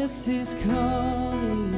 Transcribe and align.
Jesus 0.00 0.28
is 0.28 0.54
calling. 0.64 1.74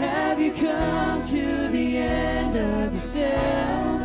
Have 0.00 0.40
you 0.40 0.50
come 0.50 1.24
to 1.28 1.68
the 1.68 1.96
end 1.96 2.56
of 2.56 2.92
yourself? 2.92 4.00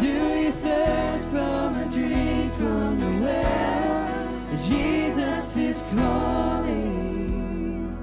Do 0.00 0.06
you 0.06 0.52
thirst 0.52 1.26
from 1.30 1.78
a 1.78 1.90
drink 1.90 2.54
from 2.54 3.00
the 3.00 3.24
well? 3.24 4.56
Jesus 4.68 5.56
is 5.56 5.82
calling. 5.96 7.98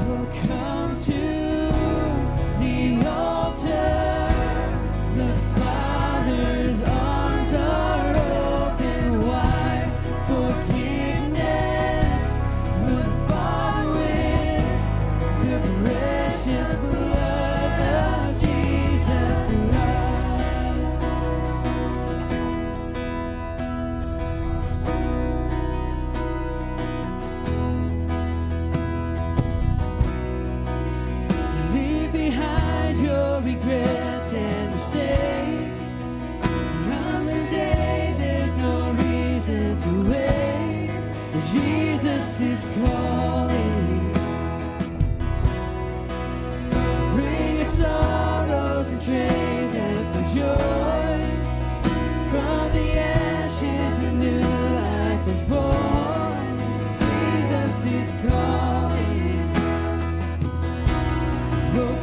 Oh, 0.00 0.26
come 0.48 0.98
to 1.04 1.33
regrets 33.54 34.32
and 34.32 34.74
mistakes. 34.74 35.82
On 37.06 37.26
the 37.26 37.40
day 37.50 38.14
there's 38.16 38.54
no 38.56 38.92
reason 38.92 39.78
to 39.80 40.10
wait. 40.10 40.90
Jesus 41.52 42.40
is 42.40 42.64
calling. 42.74 44.12
Bring 47.14 47.56
your 47.56 47.64
sorrows 47.64 48.88
and 48.88 49.00
trade 49.02 49.70
them 49.72 50.04
for 50.12 50.24
joy. 50.34 51.20
From 52.30 52.72
the 52.72 52.88
ashes, 52.98 53.94
a 54.02 54.12
new 54.12 54.40
life 54.40 55.28
is 55.28 55.42
born. 55.44 56.58
Jesus 57.04 57.74
is 57.98 58.08
calling. 58.22 59.04
Will 61.74 61.96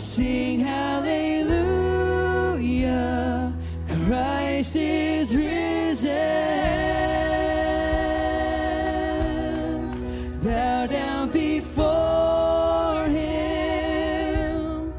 Sing 0.00 0.60
hallelujah, 0.60 1.52
Christ 4.06 4.74
is 4.74 5.36
risen. 5.36 6.08
Bow 10.42 10.86
down 10.86 11.28
before 11.28 13.04
Him, 13.08 14.94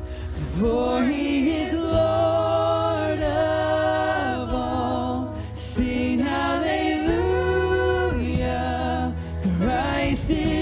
for 0.59 1.01
He 1.03 1.63
is 1.63 1.73
Lord 1.73 3.22
of 3.23 4.53
all. 4.53 5.35
Sing 5.56 6.19
hallelujah, 6.19 7.16
Christ 9.57 10.29
is 10.29 10.60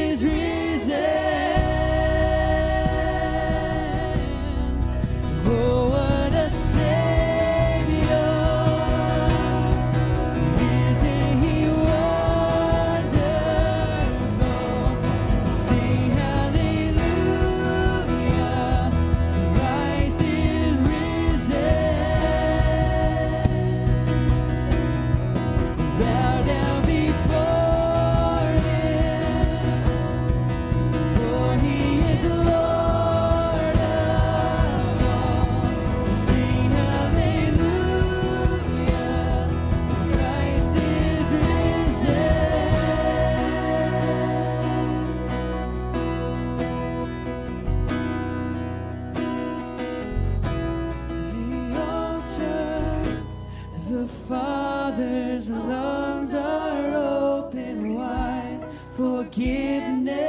Father's 55.39 55.55
lungs 55.55 56.33
are 56.33 56.95
open 56.95 57.93
wide. 57.95 58.59
Forgiveness 58.97 60.19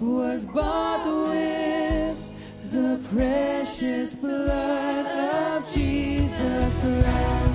was 0.00 0.44
bought 0.44 1.04
with 1.04 2.16
the 2.70 3.00
precious 3.12 4.14
blood 4.14 5.06
of 5.06 5.68
Jesus 5.74 6.78
Christ. 6.78 7.47